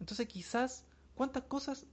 entonces 0.00 0.26
quizás 0.26 0.86
cuántas 1.14 1.42
cosas 1.42 1.84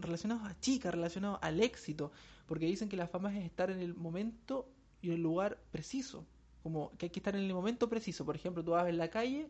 relacionadas 0.00 0.52
a 0.52 0.60
chicas, 0.60 0.94
relacionadas 0.94 1.38
al 1.42 1.60
éxito, 1.60 2.12
porque 2.46 2.64
dicen 2.64 2.88
que 2.88 2.96
la 2.96 3.08
fama 3.08 3.36
es 3.36 3.44
estar 3.44 3.70
en 3.70 3.80
el 3.80 3.94
momento 3.94 4.70
y 5.00 5.08
en 5.08 5.14
el 5.14 5.22
lugar 5.22 5.58
preciso, 5.70 6.26
como 6.62 6.96
que 6.96 7.06
hay 7.06 7.10
que 7.10 7.20
estar 7.20 7.34
en 7.36 7.42
el 7.42 7.54
momento 7.54 7.88
preciso. 7.88 8.24
Por 8.24 8.36
ejemplo, 8.36 8.64
tú 8.64 8.72
vas 8.72 8.88
en 8.88 8.98
la 8.98 9.08
calle 9.08 9.48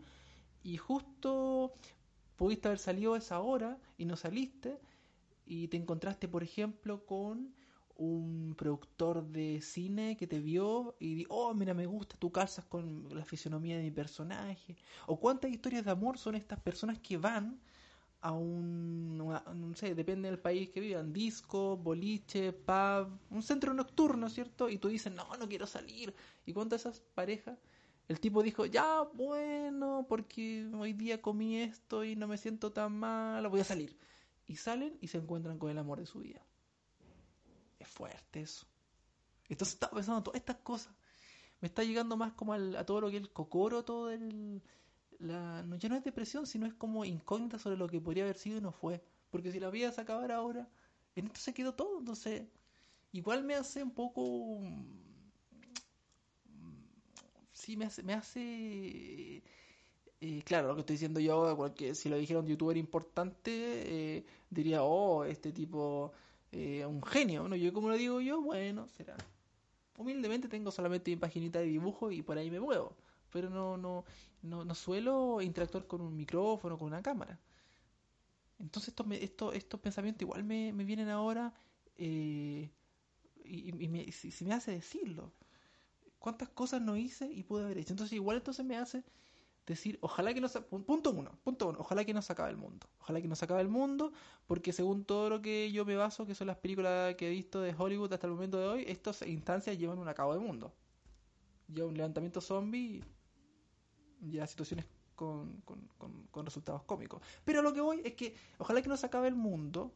y 0.63 0.77
justo 0.77 1.73
pudiste 2.37 2.69
haber 2.69 2.79
salido 2.79 3.15
a 3.15 3.19
esa 3.19 3.41
hora 3.41 3.79
y 3.97 4.05
no 4.05 4.17
saliste 4.17 4.79
y 5.47 5.69
te 5.69 5.77
encontraste, 5.77 6.29
por 6.29 6.43
ejemplo, 6.43 7.05
con 7.07 7.55
un 7.97 8.55
productor 8.57 9.27
de 9.27 9.61
cine 9.61 10.17
que 10.17 10.29
te 10.29 10.39
vio 10.39 10.95
y 11.01 11.15
dijo, 11.15 11.35
oh, 11.35 11.55
mira, 11.55 11.75
me 11.75 11.87
gusta, 11.87 12.17
tú 12.17 12.31
calzas 12.31 12.65
con 12.67 13.09
la 13.13 13.25
fisionomía 13.25 13.77
de 13.77 13.83
mi 13.83 13.91
personaje. 13.91 14.77
O 15.07 15.19
cuántas 15.19 15.51
historias 15.51 15.85
de 15.85 15.91
amor 15.91 16.17
son 16.17 16.37
estas 16.37 16.61
personas 16.61 16.99
que 17.01 17.17
van 17.17 17.61
a 18.21 18.33
un, 18.33 19.17
no 19.17 19.75
sé, 19.75 19.95
depende 19.95 20.29
del 20.29 20.39
país 20.39 20.71
que 20.71 20.81
vivan, 20.81 21.13
disco, 21.13 21.77
boliche, 21.77 22.53
pub, 22.53 23.19
un 23.31 23.43
centro 23.43 23.73
nocturno, 23.75 24.29
¿cierto? 24.29 24.69
Y 24.69 24.79
tú 24.79 24.89
dices, 24.89 25.13
no, 25.13 25.37
no 25.37 25.49
quiero 25.49 25.67
salir. 25.67 26.15
¿Y 26.47 26.53
cuántas 26.53 26.83
esas 26.83 27.01
parejas? 27.15 27.59
El 28.09 28.21
tipo 28.21 28.43
dijo, 28.43 28.67
ya, 28.67 29.03
bueno, 29.15 30.07
porque 30.09 30.69
hoy 30.75 30.95
día 30.95 31.21
comí 31.23 31.59
esto 31.59 32.05
y 32.05 32.17
no 32.17 32.27
me 32.27 32.39
siento 32.39 32.73
tan 32.73 32.99
mal, 32.99 33.47
voy 33.49 33.61
a 33.61 33.65
salir. 33.65 33.97
Y 34.47 34.57
salen 34.57 34.97
y 35.01 35.09
se 35.09 35.19
encuentran 35.19 35.59
con 35.59 35.71
el 35.71 35.79
amor 35.79 36.01
de 36.01 36.07
su 36.07 36.21
vida 36.21 36.43
es 37.79 37.89
fuerte 37.89 38.41
eso. 38.41 38.67
Entonces 39.49 39.75
estaba 39.75 39.95
pensando 39.95 40.23
todas 40.23 40.41
estas 40.41 40.57
cosas. 40.57 40.95
Me 41.61 41.69
está 41.69 41.83
llegando 41.83 42.17
más 42.17 42.33
como 42.35 42.53
a 42.53 42.85
todo 42.85 43.01
lo 43.01 43.11
que 43.11 43.17
es 43.17 43.23
el 43.23 43.33
cocoro, 43.33 43.85
todo 43.85 44.11
el... 44.11 44.63
La, 45.19 45.63
no, 45.63 45.77
ya 45.77 45.89
no 45.89 45.97
es 45.97 46.05
depresión, 46.05 46.47
sino 46.47 46.67
es 46.67 46.75
como 46.75 47.05
incógnita 47.05 47.59
sobre 47.59 47.77
lo 47.77 47.89
que 47.89 48.01
podría 48.01 48.25
haber 48.25 48.37
sido 48.37 48.59
y 48.59 48.61
no 48.61 48.73
fue. 48.73 49.03
Porque 49.31 49.53
si 49.53 49.61
la 49.61 49.71
vida 49.71 49.93
se 49.93 50.01
acabara 50.01 50.37
ahora, 50.37 50.69
en 51.17 51.27
esto 51.27 51.41
se 51.41 51.55
quedó 51.55 51.75
todo. 51.75 51.99
Entonces, 51.99 52.45
igual 53.13 53.45
me 53.45 53.55
hace 53.55 53.83
un 53.83 53.91
poco 53.91 54.61
sí 57.53 57.77
me 57.77 57.87
hace, 57.87 58.03
me 58.03 58.15
hace 58.15 59.43
eh, 60.21 60.43
claro, 60.45 60.69
lo 60.69 60.75
que 60.75 60.81
estoy 60.81 60.95
diciendo 60.95 61.21
yo, 61.21 61.57
cualquier, 61.57 61.95
si 61.95 62.09
lo 62.09 62.17
dijera 62.17 62.41
un 62.41 62.47
youtuber 62.47 62.77
importante, 62.77 63.51
eh, 64.17 64.25
diría, 64.51 64.83
oh, 64.83 65.25
este 65.25 65.53
tipo, 65.53 66.13
eh, 66.51 66.85
un 66.87 67.03
genio, 67.03 67.49
¿no? 67.49 67.57
Yo 67.57 67.73
como 67.73 67.89
lo 67.89 67.97
digo 67.97 68.21
yo, 68.21 68.41
bueno, 68.41 68.89
será. 68.89 69.17
Humildemente 69.97 70.49
tengo 70.49 70.71
solamente 70.71 71.11
mi 71.11 71.17
paginita 71.17 71.59
de 71.61 71.67
dibujo 71.67 72.11
y 72.11 72.23
por 72.23 72.39
ahí 72.39 72.51
me 72.51 72.61
muevo, 72.61 72.97
pero 73.31 73.51
no, 73.51 73.77
no, 73.77 74.05
no, 74.43 74.65
no 74.65 74.75
suelo 74.75 75.41
interactuar 75.43 75.87
con 75.87 76.01
un 76.01 76.17
micrófono, 76.17 76.79
con 76.79 76.89
una 76.89 77.03
cámara. 77.03 77.39
Entonces 78.59 78.89
estos, 78.89 79.07
estos, 79.13 79.55
estos 79.55 79.81
pensamientos 79.81 80.23
igual 80.23 80.45
me, 80.45 80.73
me 80.73 80.85
vienen 80.85 81.09
ahora 81.09 81.53
y, 81.97 82.71
y 83.45 83.89
me, 83.89 84.11
si, 84.13 84.45
me 84.45 84.55
hace 84.55 84.73
decirlo. 84.73 85.33
¿Cuántas 86.19 86.49
cosas 86.49 86.83
no 86.83 86.97
hice 86.97 87.31
y 87.31 87.45
pude 87.45 87.65
haber 87.65 87.79
hecho? 87.79 87.93
Entonces 87.93 88.15
igual 88.15 88.39
entonces 88.39 88.65
me 88.65 88.77
hace 88.77 89.05
decir, 89.67 89.99
ojalá 90.01 90.35
que 90.35 90.41
no 90.41 90.49
se, 90.49 90.61
punto 90.63 91.11
uno, 91.11 91.31
punto 91.45 91.69
uno, 91.69 91.79
ojalá 91.81 92.05
que 92.05 92.15
no 92.15 92.23
se 92.23 92.33
acabe 92.33 92.51
el 92.51 92.57
mundo, 92.57 92.87
ojalá 93.01 93.21
que 93.21 93.29
no 93.29 93.37
se 93.37 93.45
acabe 93.45 93.61
el 93.61 93.69
mundo, 93.69 94.13
porque 94.47 94.73
según 94.73 95.05
todo 95.05 95.29
lo 95.29 95.43
que 95.43 95.71
yo 95.71 95.85
me 95.85 95.95
baso, 95.95 96.27
que 96.27 96.35
son 96.35 96.47
las 96.47 96.57
películas 96.57 97.15
que 97.17 97.29
he 97.29 97.31
visto 97.31 97.61
de 97.61 97.75
Hollywood 97.77 98.13
hasta 98.13 98.27
el 98.27 98.33
momento 98.33 98.59
de 98.59 98.67
hoy, 98.67 98.85
estas 98.89 99.23
instancias 99.23 99.79
llevan 99.79 99.99
un 99.99 100.09
acabo 100.09 100.33
de 100.35 100.41
mundo. 100.41 100.73
Ya 101.69 101.85
un 101.85 101.95
levantamiento 101.95 102.41
zombie, 102.41 103.05
ya 104.21 104.47
situaciones 104.47 104.87
con, 105.15 105.61
con, 105.65 105.89
con, 106.31 106.45
resultados 106.45 106.83
cómicos. 106.85 107.23
Pero 107.45 107.61
lo 107.61 107.73
que 107.73 107.81
voy 107.81 108.01
es 108.05 108.15
que 108.15 108.37
ojalá 108.59 108.81
que 108.83 108.89
no 108.89 108.97
se 108.97 109.07
acabe 109.07 109.29
el 109.29 109.35
mundo, 109.35 109.93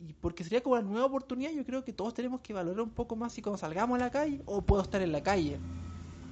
y 0.00 0.12
porque 0.12 0.44
sería 0.44 0.62
como 0.62 0.76
una 0.76 0.82
nueva 0.82 1.06
oportunidad, 1.06 1.50
yo 1.50 1.64
creo 1.64 1.84
que 1.84 1.92
todos 1.92 2.14
tenemos 2.14 2.40
que 2.40 2.52
valorar 2.52 2.82
un 2.82 2.90
poco 2.90 3.16
más 3.16 3.32
si 3.32 3.42
cuando 3.42 3.58
salgamos 3.58 3.96
a 3.96 4.04
la 4.04 4.10
calle 4.10 4.42
o 4.46 4.62
puedo 4.62 4.82
estar 4.82 5.02
en 5.02 5.12
la 5.12 5.22
calle 5.22 5.58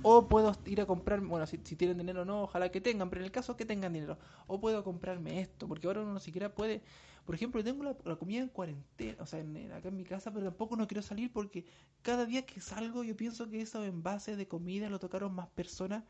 o 0.02 0.28
puedo 0.28 0.54
ir 0.66 0.80
a 0.80 0.86
comprar, 0.86 1.20
bueno, 1.20 1.46
si, 1.46 1.58
tienen 1.58 1.98
dinero 1.98 2.22
o 2.22 2.24
no, 2.24 2.42
ojalá 2.42 2.70
que 2.70 2.80
tengan, 2.80 3.08
pero 3.08 3.20
en 3.22 3.26
el 3.26 3.32
caso 3.32 3.56
que 3.56 3.64
tengan 3.64 3.92
dinero. 3.92 4.18
O 4.48 4.60
puedo 4.60 4.82
comprarme 4.84 5.40
esto, 5.40 5.68
porque 5.68 5.86
ahora 5.86 6.02
uno 6.02 6.12
no 6.12 6.20
siquiera 6.20 6.54
puede. 6.54 6.82
Por 7.24 7.36
ejemplo, 7.36 7.62
tengo 7.62 7.84
la, 7.84 8.16
comida 8.16 8.40
en 8.40 8.48
cuarentena, 8.48 9.22
o 9.22 9.26
sea, 9.26 9.40
acá 9.76 9.88
en 9.88 9.96
mi 9.96 10.04
casa, 10.04 10.32
pero 10.32 10.46
tampoco 10.46 10.76
no 10.76 10.88
quiero 10.88 11.02
salir 11.02 11.32
porque 11.32 11.64
cada 12.02 12.26
día 12.26 12.44
que 12.44 12.60
salgo 12.60 13.04
yo 13.04 13.16
pienso 13.16 13.48
que 13.48 13.60
esos 13.60 13.86
envases 13.86 14.36
de 14.36 14.48
comida 14.48 14.90
lo 14.90 14.98
tocaron 14.98 15.32
más 15.32 15.48
personas 15.50 16.02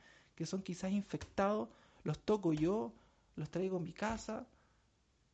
que 0.43 0.47
son 0.47 0.63
quizás 0.63 0.91
infectados, 0.91 1.69
los 2.03 2.19
toco 2.19 2.53
yo, 2.53 2.93
los 3.37 3.49
traigo 3.49 3.77
a 3.77 3.81
mi 3.81 3.93
casa. 3.93 4.47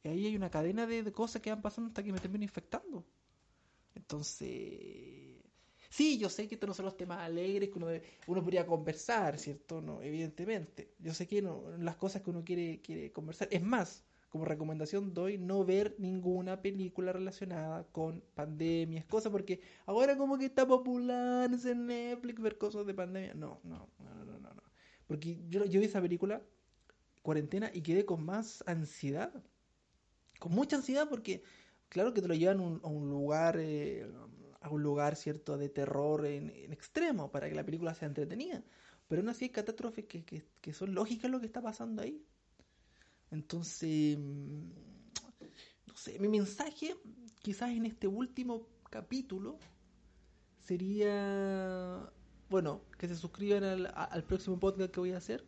Y 0.05 0.09
ahí 0.09 0.27
hay 0.27 0.37
una 0.37 0.51
cadena 0.51 0.87
de, 0.87 1.11
cosas 1.13 1.41
que 1.41 1.51
van 1.51 1.63
pasando 1.63 1.89
hasta 1.89 2.03
que 2.03 2.13
me 2.13 2.21
termino 2.21 2.45
infectando. 2.45 3.05
Entonces 3.95 5.39
Sí, 5.91 6.19
yo 6.19 6.29
sé 6.29 6.47
que 6.47 6.57
estos 6.57 6.69
no 6.69 6.75
son 6.75 6.85
los 6.85 6.99
temas 6.99 7.21
alegres 7.21 7.71
que 7.71 7.79
uno, 7.79 7.89
uno 8.27 8.43
podría 8.43 8.67
conversar, 8.67 9.39
¿cierto? 9.39 9.81
No, 9.81 10.03
evidentemente. 10.03 10.93
Yo 10.99 11.15
sé 11.15 11.27
que 11.27 11.41
no, 11.41 11.65
las 11.79 11.97
cosas 11.97 12.21
que 12.21 12.29
uno 12.29 12.45
quiere, 12.45 12.83
quiere 12.83 13.11
conversar. 13.11 13.49
Es 13.51 13.63
más, 13.63 14.05
como 14.29 14.45
recomendación 14.45 15.15
doy 15.15 15.39
no 15.39 15.65
ver 15.65 15.95
ninguna 15.99 16.61
película 16.61 17.13
relacionada 17.13 17.85
con 17.85 18.23
pandemias, 18.35 19.07
cosas, 19.07 19.33
porque 19.33 19.63
ahora 19.87 20.19
como 20.19 20.37
que 20.37 20.45
está 20.45 20.67
popular 20.69 21.51
en 21.51 21.87
Netflix 21.87 22.41
ver 22.43 22.59
cosas 22.59 22.85
de 22.87 22.93
pandemia. 22.93 23.33
No, 23.33 23.59
no, 23.65 23.89
no, 23.99 24.39
no. 24.39 24.48
Porque 25.09 25.41
yo, 25.49 25.65
vi 25.65 25.85
esa 25.85 26.01
película, 26.01 26.43
cuarentena, 27.23 27.71
y 27.75 27.83
quedé 27.83 28.05
con 28.05 28.25
más 28.25 28.63
ansiedad. 28.67 29.33
Con 30.39 30.53
mucha 30.53 30.77
ansiedad 30.77 31.09
porque, 31.09 31.43
claro 31.89 32.15
que 32.15 32.23
te 32.23 32.29
lo 32.29 32.35
llevan 32.35 32.61
a 32.61 32.87
un, 32.87 33.11
lugar... 33.11 33.57
Eh, 33.59 34.07
a 34.61 34.71
un 34.71 34.83
lugar 34.83 35.17
cierto 35.17 35.57
de 35.57 35.69
terror 35.69 36.27
en, 36.27 36.51
extremo 36.73 37.31
para 37.31 37.49
que 37.49 37.55
la 37.55 37.65
película 37.65 37.95
sea 37.95 38.09
entretenida. 38.09 38.63
Pero 39.07 39.21
aún 39.21 39.31
así 39.31 39.47
hay 39.47 39.51
catástrofes 39.51 40.05
que, 40.05 40.25
que, 40.25 40.73
son 40.73 40.95
lógicas 40.95 41.31
lo 41.31 41.41
que 41.41 41.47
está 41.47 41.63
pasando 41.63 42.03
ahí. 42.03 42.23
Entonces, 43.31 44.19
mm, 44.19 44.71
no 45.87 45.97
sé, 45.97 46.19
mi 46.19 46.29
mensaje 46.29 46.97
quizás 47.41 47.71
en 47.71 47.87
este 47.87 48.07
último 48.07 48.67
capítulo 48.91 49.59
sería, 50.59 52.13
bueno, 52.51 52.81
que 52.99 53.09
se 53.09 53.17
suscriban 53.17 53.65
al, 53.65 53.93
al 53.95 54.25
próximo 54.25 54.59
podcast 54.59 54.91
que 54.91 55.01
voy 55.01 55.13
a 55.13 55.19
hacer. 55.19 55.45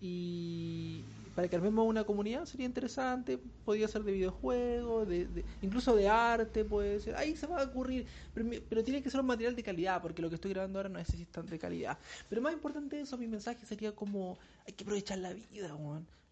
Y, 0.00 1.04
para 1.34 1.48
que 1.48 1.56
armemos 1.56 1.86
una 1.86 2.04
comunidad 2.04 2.44
sería 2.44 2.66
interesante, 2.66 3.38
podría 3.64 3.88
ser 3.88 4.02
de 4.02 4.12
videojuegos, 4.12 5.08
de, 5.08 5.44
incluso 5.62 5.96
de 5.96 6.08
arte, 6.08 6.64
puede 6.64 7.00
ser, 7.00 7.16
ahí 7.16 7.36
se 7.36 7.46
va 7.46 7.60
a 7.60 7.64
ocurrir, 7.64 8.06
pero, 8.34 8.84
tiene 8.84 9.02
que 9.02 9.10
ser 9.10 9.20
un 9.20 9.26
material 9.26 9.56
de 9.56 9.62
calidad, 9.62 10.02
porque 10.02 10.20
lo 10.20 10.28
que 10.28 10.34
estoy 10.34 10.52
grabando 10.52 10.78
ahora 10.78 10.88
no 10.88 10.98
es 10.98 11.08
de 11.08 11.58
calidad. 11.58 11.98
Pero 12.28 12.42
más 12.42 12.52
importante 12.52 12.96
de 12.96 13.02
eso, 13.02 13.16
mi 13.16 13.28
mensaje 13.28 13.64
sería 13.64 13.94
como, 13.94 14.38
hay 14.66 14.74
que 14.74 14.84
aprovechar 14.84 15.18
la 15.18 15.32
vida, 15.32 15.74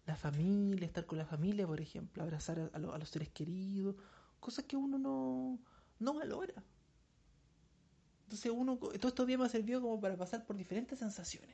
la 0.05 0.15
familia, 0.15 0.85
estar 0.85 1.05
con 1.05 1.17
la 1.17 1.25
familia, 1.25 1.65
por 1.65 1.81
ejemplo, 1.81 2.23
abrazar 2.23 2.69
a, 2.73 2.79
los 2.79 3.09
seres 3.09 3.29
queridos, 3.29 3.95
cosas 4.39 4.65
que 4.65 4.75
uno 4.75 4.97
no, 4.97 5.59
no 5.99 6.13
valora. 6.13 6.53
Entonces 8.31 8.53
uno, 8.55 8.77
todos 8.77 8.95
estos 8.95 9.27
días 9.27 9.37
me 9.37 9.45
ha 9.45 9.49
servido 9.49 9.81
como 9.81 9.99
para 9.99 10.15
pasar 10.15 10.45
por 10.45 10.55
diferentes 10.55 10.97
sensaciones. 10.97 11.53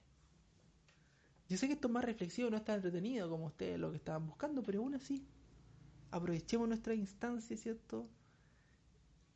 Yo 1.50 1.58
sé 1.58 1.66
que 1.66 1.74
esto 1.74 1.88
es 1.88 1.94
más 1.96 2.06
reflexivo, 2.06 2.52
no 2.52 2.58
está 2.58 2.76
entretenido 2.76 3.28
como 3.32 3.48
ustedes 3.48 3.80
lo 3.80 3.90
que 3.90 3.98
estaban 3.98 4.28
buscando, 4.28 4.62
pero 4.62 4.82
aún 4.82 4.94
así, 4.94 5.26
aprovechemos 6.12 6.68
nuestra 6.68 6.94
instancia, 6.94 7.58
¿cierto? 7.58 8.08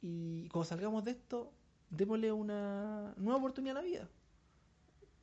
Y 0.04 0.50
cuando 0.50 0.66
salgamos 0.66 1.04
de 1.04 1.12
esto, 1.12 1.52
démosle 1.90 2.32
una 2.32 3.16
nueva 3.18 3.40
oportunidad 3.40 3.78
a 3.78 3.82
la 3.82 3.88
vida. 3.88 4.10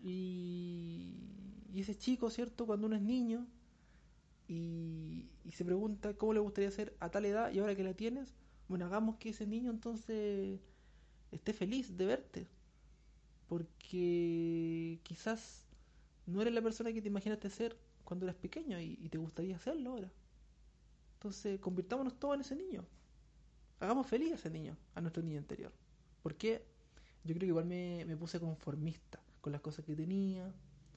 Y, 0.00 1.14
y 1.72 1.80
ese 1.82 1.96
chico, 1.96 2.30
¿cierto? 2.30 2.66
Cuando 2.66 2.88
uno 2.88 2.96
es 2.96 3.02
niño 3.02 3.46
y, 4.48 5.28
y 5.44 5.52
se 5.52 5.64
pregunta 5.64 6.14
cómo 6.14 6.32
le 6.32 6.40
gustaría 6.40 6.72
ser 6.72 6.96
a 6.98 7.12
tal 7.12 7.26
edad 7.26 7.52
y 7.52 7.60
ahora 7.60 7.76
que 7.76 7.84
la 7.84 7.94
tienes, 7.94 8.34
bueno, 8.66 8.86
hagamos 8.86 9.18
que 9.18 9.28
ese 9.28 9.46
niño 9.46 9.70
entonces 9.70 10.58
esté 11.32 11.52
feliz 11.52 11.96
de 11.96 12.06
verte. 12.06 12.46
Porque 13.48 15.00
quizás 15.02 15.66
no 16.26 16.42
eres 16.42 16.52
la 16.52 16.62
persona 16.62 16.92
que 16.92 17.00
te 17.00 17.08
imaginaste 17.08 17.48
ser 17.48 17.76
cuando 18.04 18.26
eras 18.26 18.36
pequeño 18.36 18.80
y, 18.80 19.08
te 19.08 19.18
gustaría 19.18 19.56
hacerlo 19.56 19.90
ahora. 19.90 20.12
Entonces, 21.14 21.58
convirtámonos 21.60 22.18
todos 22.18 22.34
en 22.34 22.40
ese 22.42 22.56
niño. 22.56 22.84
Hagamos 23.80 24.06
feliz 24.06 24.32
a 24.32 24.34
ese 24.34 24.50
niño, 24.50 24.76
a 24.94 25.00
nuestro 25.00 25.22
niño 25.22 25.38
interior. 25.38 25.72
Porque 26.22 26.64
yo 27.24 27.34
creo 27.34 27.40
que 27.40 27.46
igual 27.46 27.64
me, 27.64 28.04
me 28.06 28.16
puse 28.16 28.40
conformista 28.40 29.20
con 29.40 29.52
las 29.52 29.60
cosas 29.60 29.84
que 29.84 29.94
tenía, 29.94 30.52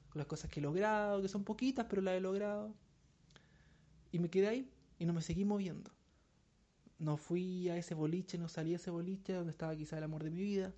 con 0.10 0.20
las 0.20 0.28
cosas 0.28 0.50
que 0.50 0.60
he 0.60 0.64
logrado, 0.64 1.22
que 1.22 1.28
son 1.28 1.44
poquitas, 1.44 1.86
pero 1.90 2.02
las 2.02 2.16
he 2.16 2.20
logrado. 2.20 2.74
Y 4.12 4.20
me 4.20 4.30
quedé 4.30 4.48
ahí 4.48 4.72
y 5.00 5.06
no 5.06 5.14
me 5.14 5.22
seguí 5.22 5.46
moviendo. 5.46 5.92
No 7.02 7.18
fui 7.18 7.68
a 7.68 7.78
ese 7.78 7.96
boliche, 7.96 8.38
no 8.38 8.48
salí 8.48 8.74
a 8.74 8.76
ese 8.76 8.92
boliche 8.92 9.34
donde 9.34 9.50
estaba 9.54 9.76
quizá 9.76 9.98
el 9.98 10.04
amor 10.04 10.24
de 10.24 10.30
mi 10.30 10.44
vida. 10.44 10.72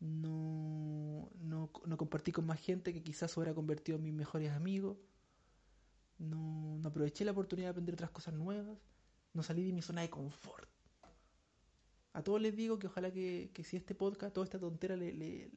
No, 0.00 1.30
no, 1.38 1.70
no, 1.86 1.96
compartí 1.96 2.32
con 2.32 2.44
más 2.44 2.60
gente 2.60 2.92
que 2.92 3.04
quizás 3.04 3.36
hubiera 3.36 3.54
convertido 3.54 3.98
en 3.98 4.02
mis 4.02 4.12
mejores 4.12 4.50
amigos, 4.50 4.96
no, 6.18 6.78
no, 6.78 6.88
aproveché 6.88 7.24
la 7.24 7.30
oportunidad 7.30 7.68
de 7.68 7.70
aprender 7.70 7.94
otras 7.94 8.10
cosas 8.10 8.34
nuevas, 8.34 8.78
no 9.32 9.44
salí 9.44 9.64
de 9.64 9.72
mi 9.72 9.80
zona 9.80 10.02
de 10.02 10.10
confort. 10.10 10.68
A 12.14 12.22
todos 12.24 12.40
les 12.40 12.56
digo 12.56 12.80
que 12.80 12.88
ojalá 12.88 13.12
que, 13.12 13.52
que 13.54 13.62
si 13.62 13.76
este 13.76 13.94
podcast, 13.94 14.34
toda 14.34 14.44
esta 14.44 14.58
tontera 14.58 14.96
le, 14.96 15.12
le, 15.12 15.52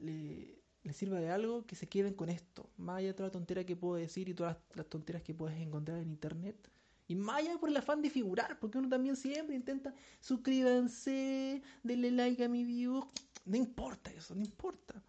le, 0.00 0.92
sirva 0.92 1.20
de 1.20 1.30
algo, 1.30 1.64
que 1.64 1.74
se 1.74 1.88
queden 1.88 2.12
con 2.12 2.28
esto, 2.28 2.70
más 2.76 2.98
allá 2.98 3.08
de 3.08 3.14
toda 3.14 3.28
la 3.28 3.32
tontera 3.32 3.64
que 3.64 3.76
puedo 3.76 3.94
decir 3.94 4.28
y 4.28 4.34
todas 4.34 4.58
las 4.74 4.86
tonteras 4.88 5.22
que 5.22 5.34
puedes 5.34 5.58
encontrar 5.58 5.98
en 5.98 6.10
internet 6.10 6.70
y 7.08 7.16
más 7.16 7.38
allá 7.38 7.58
por 7.58 7.70
el 7.70 7.76
afán 7.78 8.02
de 8.02 8.10
figurar, 8.10 8.58
porque 8.58 8.76
uno 8.76 8.88
también 8.88 9.16
siempre 9.16 9.56
intenta 9.56 9.94
suscríbanse, 10.20 11.62
denle 11.82 12.10
like 12.10 12.44
a 12.44 12.48
mi 12.50 12.64
video. 12.64 13.10
No 13.46 13.56
importa 13.56 14.10
eso, 14.10 14.34
no 14.34 14.42
importa. 14.42 15.02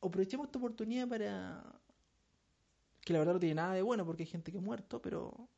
Aprovechemos 0.00 0.46
esta 0.46 0.58
oportunidad 0.58 1.06
para. 1.06 1.80
Que 3.02 3.12
la 3.12 3.18
verdad 3.18 3.34
no 3.34 3.40
tiene 3.40 3.56
nada 3.56 3.74
de 3.74 3.82
bueno 3.82 4.06
porque 4.06 4.22
hay 4.22 4.28
gente 4.28 4.50
que 4.50 4.56
ha 4.56 4.62
muerto, 4.62 5.02
pero 5.02 5.50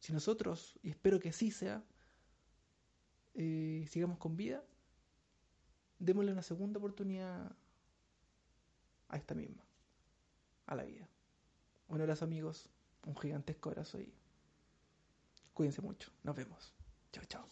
si 0.00 0.14
nosotros, 0.14 0.78
y 0.82 0.90
espero 0.90 1.20
que 1.20 1.30
sí 1.30 1.50
sea, 1.50 1.84
eh, 3.34 3.86
sigamos 3.90 4.16
con 4.16 4.34
vida, 4.34 4.64
démosle 5.98 6.32
una 6.32 6.42
segunda 6.42 6.78
oportunidad 6.78 7.54
a 9.08 9.16
esta 9.16 9.34
misma, 9.34 9.62
a 10.66 10.74
la 10.74 10.84
vida. 10.84 11.06
Un 11.88 12.00
abrazo 12.00 12.24
amigos, 12.24 12.70
un 13.04 13.14
gigantesco 13.14 13.68
abrazo 13.68 14.00
y 14.00 14.12
Cuídense 15.58 15.82
mucho. 15.82 16.12
Nos 16.22 16.36
vemos. 16.36 16.72
Chao, 17.10 17.24
chao. 17.24 17.50